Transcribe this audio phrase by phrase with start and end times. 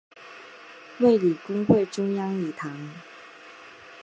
[0.97, 2.75] 卫理公会中央礼堂。